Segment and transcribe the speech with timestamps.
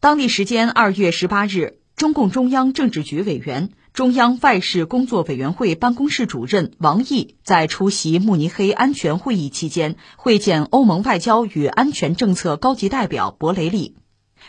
[0.00, 13.96] 当地时间二月十八日，中共中央政治局委员、中央外事工作委员会办公室主任王毅在出席慕尼黑安全会议期间会见欧盟外交与安全政策高级代表博雷利。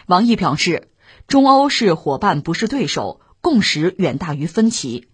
[0.06, 0.90] 王毅表示，
[1.28, 5.08] 中欧是伙伴，不是对手，共识远大于分歧。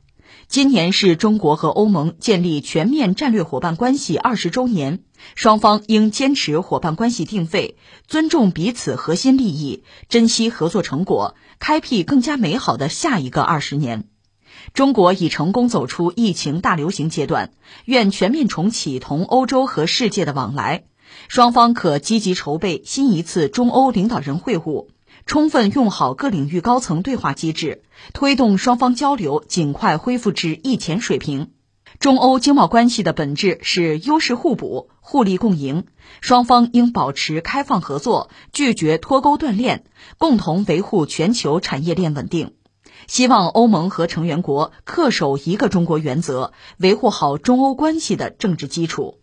[0.47, 4.99] 今年是中国和欧盟建立全面战略伙伴关系二十周年，
[5.33, 14.07] 双方应坚持伙伴关系定位，尊重彼此核心利益，珍惜合作成果，开辟更加美好的下一个二十年。
[14.73, 17.51] 中国已成功走出疫情大流行阶段，
[17.85, 20.85] 愿全面重启同欧洲和世界的往来，
[21.27, 24.87] 双方可积极筹备新一次中欧领导人会晤。
[25.25, 27.83] 充分用好各领域高层对话机制，
[28.13, 31.51] 推动双方交流尽快恢复至疫前水平。
[31.99, 35.85] 中欧经贸关系的本质是优势互补、互利共赢，
[36.21, 39.85] 双方应保持开放合作，拒绝脱钩断链，
[40.17, 42.53] 共同维护全球产业链稳定。
[43.07, 49.19] 希望欧盟和成员国恪守一个中国原则，维护好中欧关系的政治基础。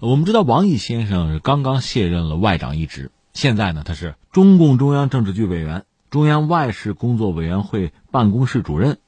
[0.00, 3.10] 我们知道，王毅先生刚刚卸任了外长一职。
[3.34, 8.98] 现在呢，他是中共中央政治局委员、中央外事工作委员会办公室主任。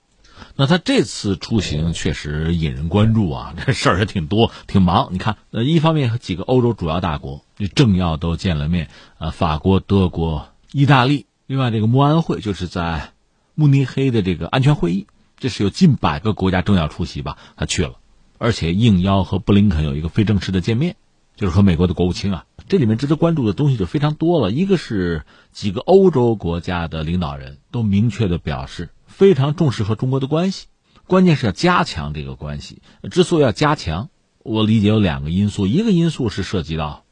[0.57, 5.09] 那他这次出行确实引人关注啊， 这事儿也挺多，挺忙。
[5.13, 11.27] 你看，呃，一方面和几个欧洲主要大国政要都见了面，呃，法国、德国、意大利。
[11.47, 13.13] 另外，这个慕安会就是在
[13.55, 15.07] 慕尼黑的这个安全会议，
[15.39, 17.95] 这是有近百个国家政要出席吧，他去了，
[18.39, 20.97] 而且应邀和布林肯有一个非正式的见面。
[21.37, 24.51] 就是和美国的国务卿啊，这里面值得关注的东西就非常多了。
[24.51, 30.67] 一个是几个欧洲国家的领导人都明确的表示非常重视和中国的关系，
[31.07, 32.83] 关键是要加强这个关系。
[33.11, 34.09] 之所以要加强，
[34.43, 37.05] 我理解有两个因素，一个因素是涉及到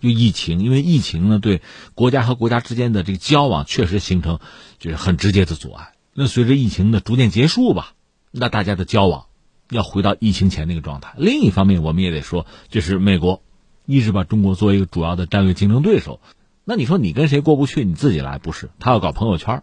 [0.00, 1.60] 就疫情，因为疫情呢对
[1.94, 4.40] 国家和国家之间的这个交往确实形成
[4.78, 5.92] 就是很直接的阻碍。
[6.14, 7.92] 那随着疫情的逐渐结束吧，
[8.30, 9.26] 那大家的交往
[9.68, 11.14] 要回到疫情前那个状态。
[11.18, 13.42] 另一方面，我们也得说，就是美国。
[13.92, 16.20] 一直把中国作为一个主要的战略竞争对手，
[16.64, 17.84] 那你说你跟谁过不去？
[17.84, 18.70] 你自己来不是？
[18.78, 19.62] 他要搞朋友圈，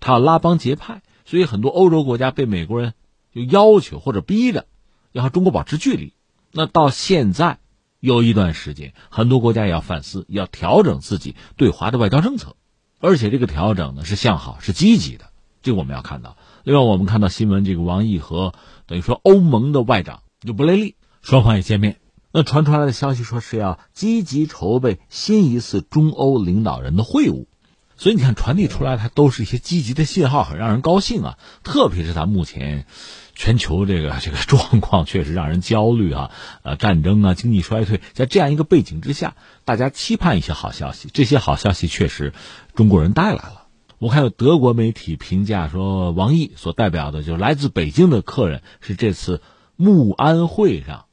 [0.00, 2.94] 他要拉帮结派，所以很多欧洲国家被美国人
[3.32, 4.66] 就要求或者逼着
[5.12, 6.12] 要和中国保持距离。
[6.50, 7.58] 那到现在
[8.00, 12.56] 有一段时间，很多国家也要反思，要调整自己对华的外交政策，
[12.98, 15.26] 而且这个调整呢是向好、是积极的，
[15.62, 16.36] 这个我们要看到。
[16.64, 18.54] 另外，我们看到新闻，这个王毅和
[18.86, 22.00] 等于说欧盟的外长就布雷利双方也见面。
[22.30, 27.46] 那传出来的消息说是要积极筹备新一次中欧领导人的会晤，
[27.96, 31.38] 所以你看传递出来，它都是一些积极的信号，很让人高兴啊。
[31.64, 32.86] 特别是他目前
[33.34, 36.30] 全球这个 这个状况确实让人焦虑啊，
[36.62, 39.34] 呃，战争啊，经济衰退，在这样一个背景之下，
[39.64, 41.08] 大家期盼一些好消息。
[41.12, 42.34] 这些好消息确实
[42.74, 43.64] 中国人带来了。
[43.98, 49.40] 我看有德国媒体评价说，王毅所代表的就是来自北京的客人是这次
[49.76, 51.06] 慕安会上。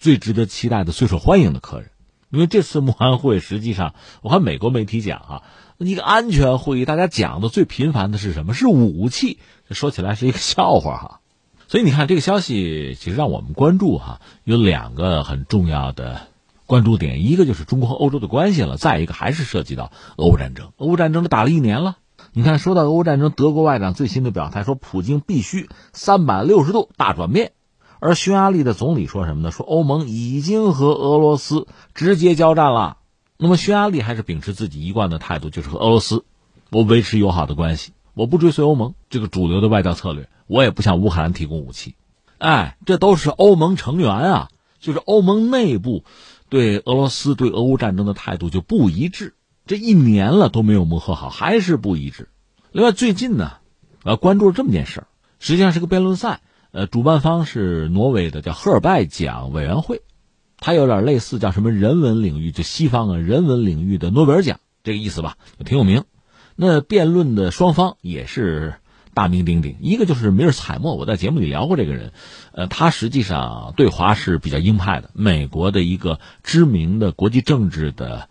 [0.00, 1.90] 最值得期待的、最受欢迎的客人，
[2.30, 5.42] 因为这次慕安会实际上，我看美国媒体讲啊，
[5.76, 8.54] 一个安全会议，大家讲的最频繁的是什么？
[8.54, 9.38] 是武器。
[9.70, 11.20] 说起来是一个笑话哈。
[11.68, 16.22] 所以你看，这个消息其实让我们关注哈，有两个很重要的
[16.64, 20.72] 关注点，一个就是中国和欧洲的关系了，再一个还是涉及到俄乌战争。
[20.78, 21.98] 俄乌战争都打了一年了，
[22.32, 27.52] 你看，说到俄乌战争，德国外长最新的表态说，普京必须三百六十度大转变。
[28.00, 29.50] 而匈牙利的总理说什么呢？
[29.50, 32.96] 说欧盟已经和俄罗斯直接交战了。
[33.36, 36.24] 那么匈牙利还是秉持自己一贯的态度，就是和俄罗斯，
[36.70, 41.94] 我维持友好的关系，我不追随欧盟这个主流的外交策略，我也不向乌克兰提供武器。
[42.38, 46.04] 哎，这都是欧盟成员啊，就是欧盟内部
[46.48, 49.34] 对俄罗斯对俄乌战争的态度就不一致，
[49.66, 52.30] 这一年了都没有磨合好，还是不一致。
[52.72, 53.58] 另外，最近呢，
[54.04, 55.04] 呃，关注了这么件事，
[55.38, 56.40] 实际上是个辩论赛。
[56.72, 60.02] 呃，主办方是挪威的，叫赫尔拜奖委员会，
[60.58, 66.04] 它有点类似叫什么人文领域，就西方啊人文领域的诺贝尔奖这个意思吧，挺有名。
[66.54, 68.74] 那辩论的双方也是
[69.14, 72.12] 大名鼎鼎，一个就是米尔采默，我在节目里聊过这个人，
[72.52, 78.28] 呃，他实际上对华是比较鹰派的，美国的一个知名的国际政治的，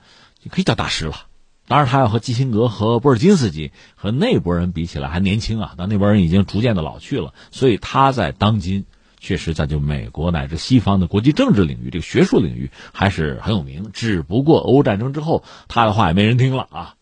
[0.49, 1.28] 可以叫大师了。
[1.69, 8.85] 当然，他要和基辛格和布尔津斯基和那波人比起来还年轻啊，但那波人已经逐渐的老去了，所以他在当今
[9.19, 13.91] 确实在就美国乃至西方的国际政治领域、这个学术领域还是很有名。
[13.93, 16.95] 只不过俄乌战争之后，他的话也没人听了啊。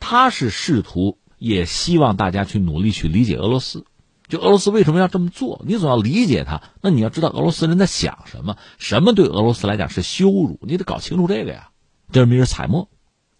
[0.00, 3.84] 他是试图也希望大家去努力去理解俄罗斯，
[4.28, 5.62] 就俄罗斯为什么要这么做？
[5.66, 11.68] 你总要理解他，那你要知道俄罗斯人在想什么，什么对俄罗斯来讲是羞辱，你得搞清楚这个呀。
[12.10, 12.88] 这是米尔采默。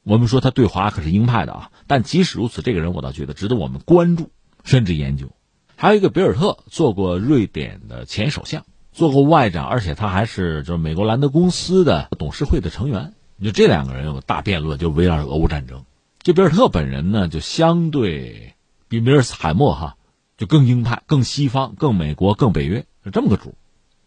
[0.04, 4.30] 我们说他对华可是鹰派的啊，但即使如此，这个人我倒觉得值得我们关注，
[4.62, 5.30] 甚至研究。
[5.76, 13.14] 还有一个比尔特，做过瑞典的前首相，做过外长，而且他还是就是美国兰德公司的董事会的成员。
[13.42, 15.84] 就这两个人有个大辩论，就围绕着俄乌战争。
[16.22, 18.54] 这比尔特本人呢，就相对
[18.88, 19.96] 比米尔斯海默哈
[20.36, 23.54] 就更鹰派、更西方、更美国、更北约，是这么个主。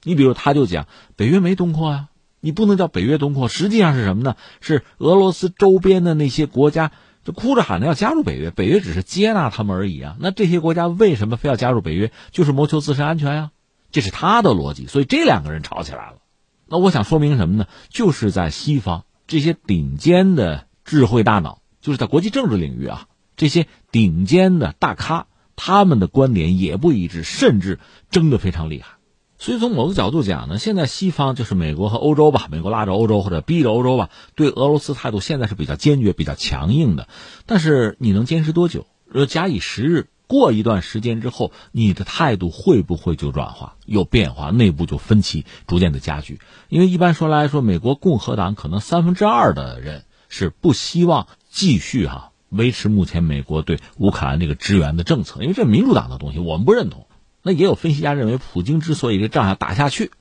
[0.04, 2.08] 你比如他就讲，北约没东扩呀。
[2.48, 4.38] 你不能叫北约东扩，实际上是什么呢？
[4.62, 6.94] 是俄罗斯周边的那些国家
[7.26, 10.16] 就哭着喊着要加入北约，北约只是接纳他们而已啊。
[10.22, 12.14] 那这些国家为什么非要加入北约？
[12.32, 13.52] 就是谋求自身安全呀，
[13.92, 14.88] 这是他的逻辑。
[14.88, 16.20] 所以这两个人吵起来了。
[16.68, 17.68] 那我想说明什么呢？
[17.90, 25.28] 就是在西方这些顶尖的智慧大脑，就是在国际政治领域啊，这些顶尖的大咖，
[25.58, 27.80] 他们的观点也不一致，甚至
[28.10, 28.97] 争得非常厉害。
[29.40, 37.08] 所以从某个角度讲呢，现在西方就是美国和欧洲吧，美国拉着欧洲或者逼着欧洲吧，对俄罗斯态度现在是比较坚决、比较强硬的。
[37.46, 38.88] 但是你能坚持多久？
[39.06, 44.50] 若假以时日，过一段时间之后，你的态度会不会就软化、有变化？
[44.50, 46.40] 内部就分歧逐渐的加剧。
[46.68, 57.07] 因为一般说来说，美国共和党可能三分之二的人是不希望继续哈维持目前美国对乌克兰这个支援的政策，因为这民主党的东西我们不认同。
[57.48, 60.12] 那也有分析家认为，普京之所以这仗要打下去，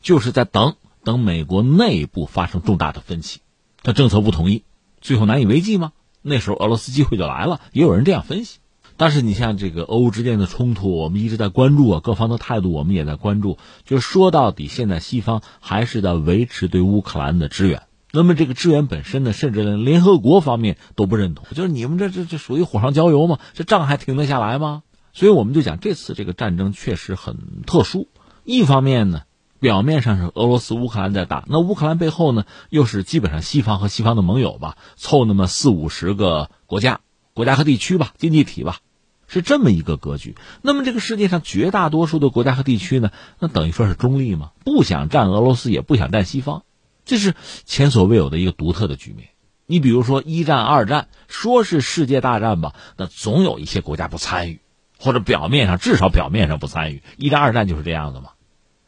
[0.00, 3.40] 就是在等等美国内部发生重大的分歧，
[3.82, 4.62] 他政策不统一，
[5.00, 5.90] 最后难以为继吗？
[6.22, 7.60] 那时候俄罗斯机会就来了。
[7.72, 8.60] 也有人这样分析。
[8.96, 13.58] 但是你像这个俄乌之间的冲突，我们一直在关注啊，各方的态度我们也在关注。
[13.84, 17.82] 就说到底，现在西方还是在维持对乌克兰的支援。
[18.12, 23.40] 那么这个支援本身呢，甚至连联合国方面都不认同，就是你们这这这属于火上浇油吗？
[23.54, 24.82] 这仗还停得下来吗？
[25.12, 28.08] 所以我们就讲，这次这个战争确实很特殊。
[28.44, 29.22] 一方面呢，
[29.58, 37.00] 表面上是俄罗斯乌克兰在打，那乌克兰背后呢，又是基本上西方和西方的盟友吧，凑那么四五十个国家、
[37.34, 38.78] 国家和地区吧，经济体吧，
[39.26, 40.36] 是这么一个格局。
[40.62, 46.62] 那么这个世界上绝大多数的国家和地区呢，那等于说是中立嘛，不想占俄罗斯，也不想占西方，
[47.04, 47.34] 这是
[47.64, 49.30] 前所未有的一个独特的局面。
[49.66, 54.60] 你比如说一战、二战，说是世界大战吧，那总有一些国家不参与。
[54.98, 58.30] 或者表面上至少表面上不参与，一战二战就是这样的嘛。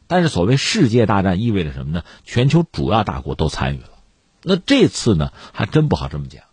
[0.07, 2.03] 但是所谓世界大战意味着什么呢？
[2.25, 3.87] 全球主要大国都参与了。
[4.43, 6.43] 那这次呢，还真不好这么讲。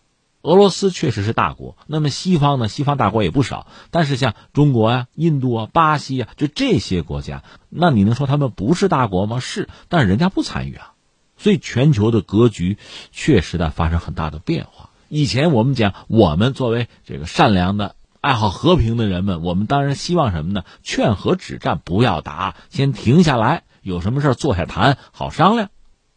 [0.41, 2.69] 俄罗斯确实是大国，那么西方呢？
[2.69, 3.67] 西方大国也不少。
[3.91, 9.41] 但是像中国啊、印度啊、巴西啊，就这些国家，那你能说他们不是大国吗？
[9.41, 10.93] 是，但是人家不参与啊。
[11.35, 12.77] 所以全球的格局
[13.11, 14.91] 确实在发生很大的变化。
[15.09, 17.97] 以前我们讲，我们作为这个善良的。
[18.21, 20.65] 爱好和平的人们，我们当然希望什么呢？
[20.83, 25.69] 劝和止战，不要打，先停下来，有什么事坐下谈，好商量。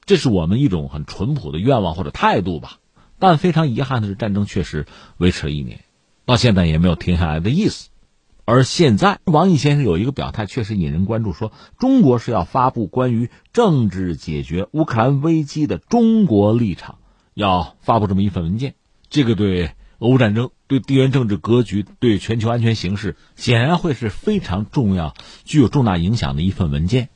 [0.04, 2.78] 这是我们一种很淳朴的愿望或者态度吧。
[3.20, 5.84] 但非常遗憾的是，战争确实维持了一年，
[6.24, 7.90] 到现在也没有停下来的意思。
[8.44, 16.98] 而现在，王毅先生有一个表态，确实引人关注，说中国是要发布关于政治解决乌克兰危机的中国立场，
[17.32, 18.74] 要发布这么一份文件。
[19.08, 19.76] 这个对。
[20.02, 25.14] 俄乌战争对地缘政治格局、对全球安全形势，显然会是非常重要、
[25.44, 27.08] 具有重大影响的一份文件。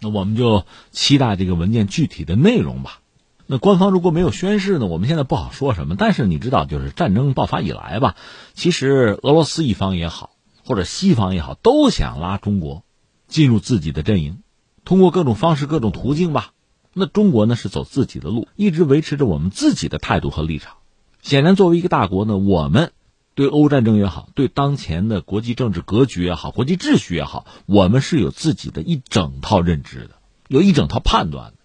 [0.00, 2.98] 那我们就期待这个文件具体的内容吧。
[3.46, 4.86] 那官方如果没有宣誓呢？
[4.86, 5.94] 我们现在不好说什么。
[5.96, 8.16] 但是你知道，就是战争爆发以来吧，
[8.54, 10.30] 其实俄罗斯一方也好，
[10.64, 12.82] 或者西方也好，都想拉中国
[13.28, 14.40] 进入自己的阵营，
[14.84, 16.54] 通过各种方式、各种途径吧。
[16.92, 20.78] 那中国呢，是走自己的路，一直维持着我们自己的态度和立场。
[21.22, 22.92] 显然，作为一个大国呢，我们
[23.34, 30.16] 对欧战争也好，对当前的国际政治格局也好，国际秩序也好，我们是有自己的一整套认知的，
[30.48, 31.58] 有一整套判断的。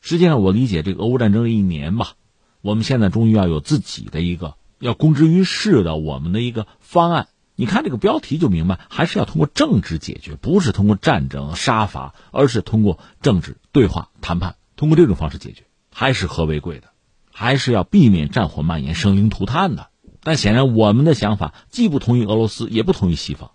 [0.00, 2.14] 实际上，我理解这个俄乌战争一年吧，
[2.60, 7.28] 我们现在终于要有自己的一个要公之于世的我们的一个方案。
[7.54, 16.88] 你看这个标题就明白，还是要通过政治解决，不是通过战争杀伐，而是通过政治对话谈判，通过这种方式解决，还是和为贵的。
[17.36, 19.88] 还是要避免战火蔓延、生灵涂炭的。
[20.22, 23.50] 但显然，我们的想法既不同于俄罗斯，也不同于西方，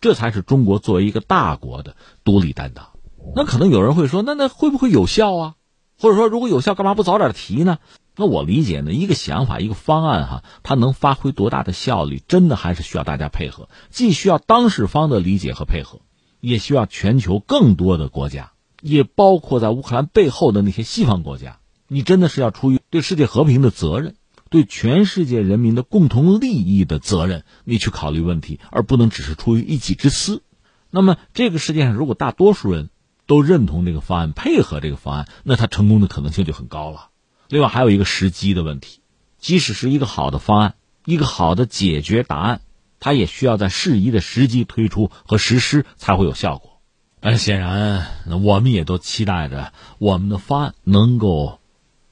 [0.00, 2.90] 这才是中国作为一个大国的独立担当。
[3.34, 5.54] 那可能有人会说，那那会不会有效啊？
[5.98, 7.78] 或者说，如果有效，干嘛不早点提呢？
[8.16, 16.00] 那我理解呢，一个想法、一个方案，哈，它能发挥多大的效力，真的还是需要大家配合，既需要当事方的理解和配合，
[16.40, 21.58] 也需要全球更多的国家，也包括在乌克兰背后的那些西方国家。
[21.86, 24.14] 你真的是要出于对世界和平的责任，
[24.50, 30.44] 对全世界人民的共同利益的责任，你去考虑问题，而不能只是出于一己之私。
[30.90, 32.90] 那么，这个世界上如果大多数人
[33.26, 37.08] 都认同这个方案，配合这个方案，那他成功的可能性就很高了。
[37.48, 39.00] 另外，还有一个时机的问题，
[39.38, 40.74] 即使是一个好的方案，
[41.04, 42.60] 一个好的解决答案，
[43.00, 46.80] 它也需要在适宜的时机推出和实施才会有效果。
[47.18, 48.06] 但显然，
[48.44, 51.58] 我们也都期待着我们的方案能够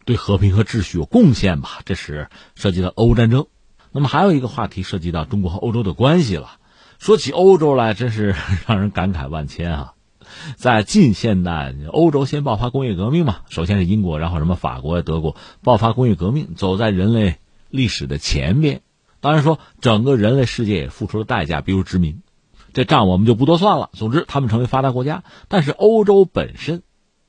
[0.04, 1.80] 对和平和秩序有贡献吧。
[1.84, 3.46] 这是涉及到俄乌战争。
[3.92, 6.58] 那么还有一个话题涉及到中国和欧洲的关系了。
[6.98, 8.34] 说起欧洲来，真是
[8.66, 9.92] 让人感慨万千啊！
[10.56, 17.36] 在近现代，欧洲先爆发工业革命嘛，首先是英国，然后什么法国、德国爆发工业革命，走在人类
[17.68, 18.82] 历史的前边。
[19.20, 22.22] 当然说，整个人类世界也付出了代价，比如殖民，
[22.72, 23.90] 这账我们就不多算了。
[23.92, 26.82] 总之，他们成为发达国家，但是欧洲本身，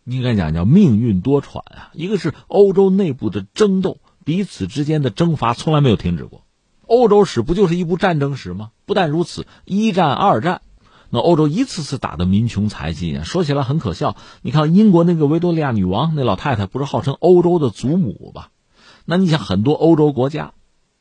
[0.05, 1.91] 应该讲叫命运多舛啊。
[1.93, 6.43] 一个是欧洲内部的争斗，彼此之间的征伐从来没有停止过。
[6.85, 8.71] 欧洲史不就是一部战争史吗？
[8.85, 10.61] 不但如此，一战、二战。
[11.09, 14.15] 那欧洲一次次打得民穷财尽啊，说起来很可笑。
[14.41, 18.49] 你看英国那个维多利亚女王，那老太太不是号称欧洲的祖母吧？
[19.05, 20.53] 那你想很多欧洲国家，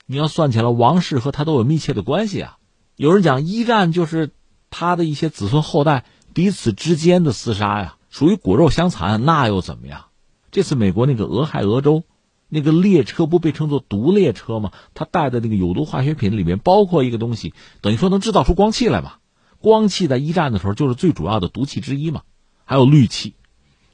[0.06, 2.58] 你要算起来，王室和她都有密切的关系啊。
[2.96, 4.32] 有人讲一战就是
[4.68, 6.04] 他的一些子孙后代
[6.34, 10.04] 彼此之间的厮杀呀，属于骨肉相残，那又怎么样？
[10.50, 12.04] 这次美国那个俄亥俄州
[12.50, 14.70] 那个列车不被称作毒列车吗？
[14.92, 19.14] 它带的那个有毒化学品里面包括一个东西，等于说能制造出光气来嘛？
[19.60, 22.20] 光气在一战的时候就是最主要的毒气之一嘛，
[22.66, 23.34] 还有氯气，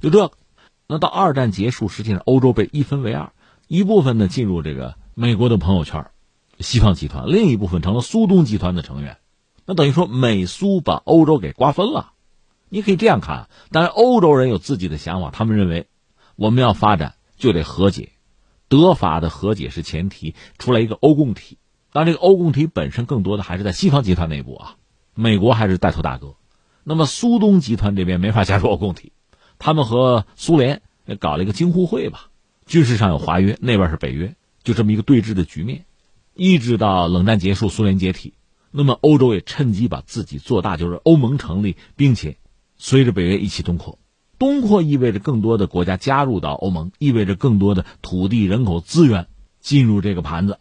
[0.01, 0.33] 就这。
[0.89, 3.33] 那到二战结束，实际上欧洲被一分为二，
[3.69, 6.11] 一部分呢进入这个美国的朋友圈，
[6.59, 9.19] 西方集团；另一部分成了苏东集团的成员。
[9.65, 12.15] 那等于说美苏把欧洲给瓜分了。
[12.69, 15.87] 你可以这样看，当然欧洲人有自己的想法，他们认为
[16.37, 18.11] 我们要发展就得和解，
[18.69, 21.59] 德法的和解是前提，出来一个欧共体。
[21.93, 24.77] 当然，这个欧共体本身更多的还是在西方集团内部啊。
[25.15, 26.37] 美国还是带头大哥，
[26.85, 29.13] 那么苏东集团这边没法加入欧共体，
[29.59, 30.83] 他们和苏联
[31.19, 32.29] 搞了一个京沪会吧，
[32.67, 35.87] 军事上有华约，那边是北约，就这么一个对峙的局面，
[36.35, 38.35] 一直到冷战结束，苏联解体，
[38.71, 42.37] 那么欧洲也趁机把自己做大，就是欧盟成立，并且
[42.79, 43.99] 随着北约一起东扩，
[44.39, 49.27] 东扩意味着更多的国家加入到欧盟，意味着更多的土地、人口资源
[49.61, 50.59] 进入这个盘子，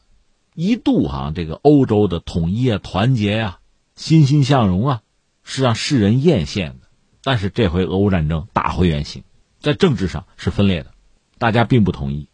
[0.55, 3.59] 一度哈这个欧洲的统一啊、团结呀。
[3.95, 5.01] 欣欣向荣啊，
[5.43, 6.75] 是让世人艳羡的。
[7.23, 9.23] 但是这回俄乌战争打回原形，
[9.59, 10.91] 在政治上是分裂的，
[11.39, 12.29] 大家并不同意。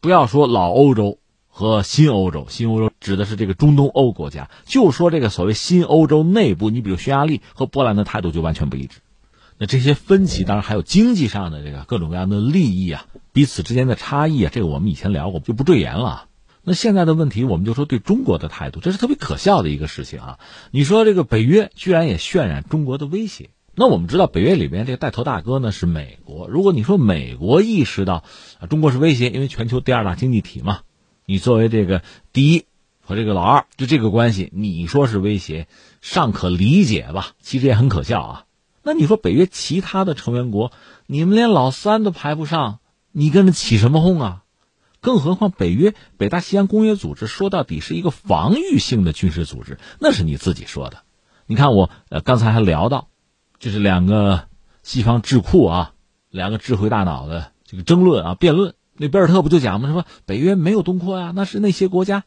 [0.00, 9.00] 不要说老欧洲和新欧洲，新欧洲指的是这个中东欧国家，就说这个所谓新欧洲内部，你比如匈牙利和波兰的态度就完全不一致。
[9.62, 16.24] 那这些分歧，当然还有经济上的这个各种各样的利益啊，彼此之间的差异啊，这个我们以前聊过，就不赘言了。
[16.64, 20.38] 那现在的问题，我们就说对中国的态度，这是特别可笑的一个事情啊！
[20.72, 26.48] 你说这个北约居然也渲染中国的威胁，那我们知道北约里边这个带头大哥呢是美国。
[26.48, 28.24] 如果你说美国意识到
[28.58, 30.80] 啊中国是威胁，因为全球第二大经济体嘛，
[31.24, 32.02] 你作为这个
[32.32, 32.64] 第一
[33.00, 35.68] 和这个老二就这个关系，你说是威胁
[36.00, 37.34] 尚可理解吧？
[37.40, 38.44] 其实也很可笑啊！
[38.82, 40.72] 那你说北约其他的成员国，
[41.06, 42.80] 你们连老三都排不上，
[43.12, 44.44] 你跟着起什么哄啊？
[45.00, 50.98] 更何况，北约、北大西洋公约组织说到底是一个防御性的军事组织，那是你自己说的。
[51.46, 53.08] 你看我呃刚才还聊到，
[53.58, 54.46] 就是两个
[54.82, 55.94] 西方智库啊，
[56.30, 58.74] 两个智慧大脑的这个争论啊、辩论。
[58.94, 59.92] 那贝尔特不就讲吗？
[59.92, 62.24] 说北约没有东扩呀，那是那些国家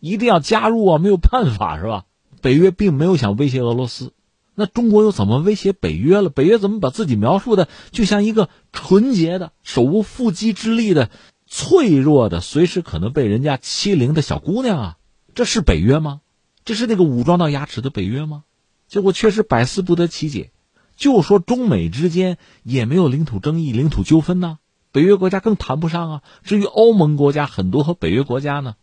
[0.00, 2.04] 一定要加入啊，没有办法是吧？
[2.40, 4.12] 北约并没有想威胁俄罗斯，
[4.60, 6.30] 那中国又怎么威胁北约了？
[6.30, 11.10] 北约怎么把自己描述的就像一个纯洁的、手无缚鸡之力的？
[11.46, 14.96] 脆弱的，随时可能被人家欺凌的小姑娘啊，
[15.36, 16.22] 这是北约吗？
[16.64, 18.42] 这是那个武装到牙齿的北约吗？
[18.88, 20.50] 结果确实百思不得其解。
[20.96, 24.58] 就说中美之间也没有领土争议、领土纠纷呢，
[24.90, 26.22] 北约国家更谈不上啊。
[26.42, 28.74] 至于欧盟国家，很多和北约国家呢，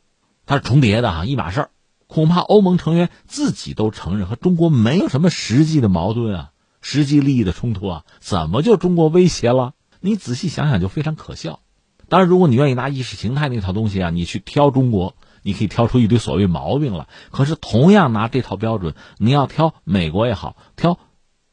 [0.46, 1.70] 它是重叠的啊，一码事儿。
[2.07, 9.74] 恐怕欧盟成员自己都承认和中国没有什么实际的矛盾啊，实际利益的冲突啊，怎么就中国威胁了？
[10.01, 11.59] 你仔细想想，就非常可笑。
[12.07, 17.07] 当然，如果你愿意拿意识形态那套东西啊，你去挑中国，你可以挑出一堆所谓毛病来。
[17.31, 21.00] 可是，同样拿这套标准，你要挑美国也好，挑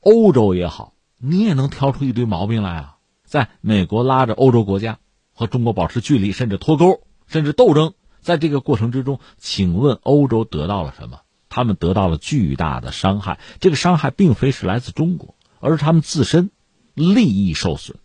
[0.01, 2.97] 欧洲也好，你也能挑出一堆毛病来啊。
[3.25, 4.99] 在美国拉着欧洲国家
[5.33, 11.21] 和中国保持距离，甚至脱钩，甚至斗争，在这个过程之中，请问欧洲得到了什么？
[11.51, 13.39] 他们得到了巨大的伤害。
[13.61, 16.51] 这个伤害并非是来自中国，而是他们自身
[16.95, 17.99] 利益受损。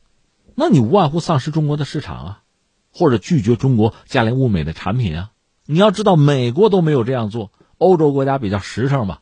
[0.54, 2.42] 那你无外乎丧失中国的市场啊，
[2.92, 5.32] 或者拒绝中国价廉物美的产品啊。
[5.66, 9.22] 你要知道，美国都没有这样做，欧洲国家比较实诚吧。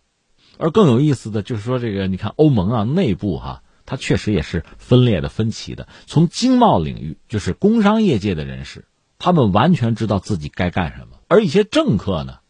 [0.57, 5.87] 而更有意思的就是说，这个你看欧盟啊，内部哈，它确实也是分裂的、分歧的。
[6.07, 8.85] 从经贸领域，就是工商业界的人士，
[9.25, 11.17] 他们完全知道自己该干什么。
[11.27, 12.41] 而一些政客呢，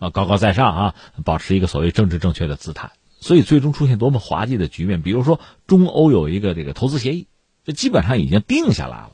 [0.00, 5.00] 啊，高高在上啊，保持一个所谓政治正确的姿态，所以最终出现多么滑稽的局面。
[5.00, 5.38] 比如说，
[5.68, 7.28] 中欧有一个这个投资协议，
[7.62, 9.12] 这基本上已经定下来了，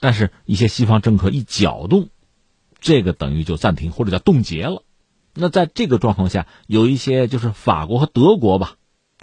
[0.00, 2.08] 但是一些西方政客一搅动，
[2.80, 4.82] 这个等于就暂停或者叫冻结了。
[5.34, 8.74] 那在这个状况下，有一些就是法国和德国吧，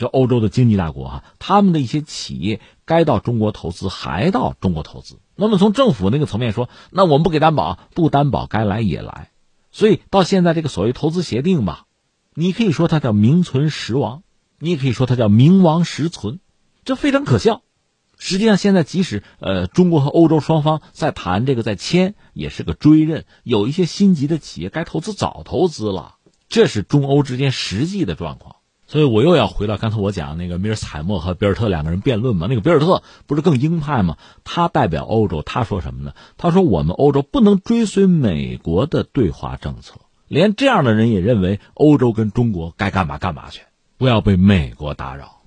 [0.08, 5.20] 欧洲的经济大国啊，他们的一些企业该到中国投资还到中国投资。
[5.36, 9.32] 那么从政府那个层面说，那我们不给担保，不担保该来也来。
[9.72, 11.86] 所以到现在这个所谓投资协定吧，
[12.36, 14.22] 你可以说它叫名存实亡，
[14.60, 16.40] 你也可以说它叫名亡实存，
[16.86, 17.62] 这非常可笑。
[18.20, 23.26] 实际上现在即使呃中国和欧洲双方在谈这个在签，也是个追认。
[23.44, 26.16] 有一些心急的企业该投资早投资了，
[26.48, 28.53] 这是中欧之间实际的状况。
[28.94, 34.18] 所以我又要回到刚才我讲那个米尔斯海默和比尔特两个人辩论嘛，那个比尔特不是更鹰派吗？
[34.44, 36.14] 他代表欧洲，他说什么呢？
[36.38, 39.96] 他说我们欧洲不能追随美国的对华政策，
[40.28, 43.64] 连这样的人也认为欧洲跟中国该干嘛干嘛去，
[43.98, 45.40] 不要被美国打扰。